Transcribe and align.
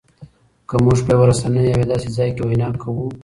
که 0.67 0.75
مونږ 0.83 0.99
په 1.05 1.11
یوه 1.15 1.25
رسنۍ 1.31 1.65
او 1.73 1.79
یا 1.81 1.87
داسې 1.93 2.07
ځای 2.17 2.29
کې 2.35 2.41
وینا 2.47 2.69
کوو 2.81 3.05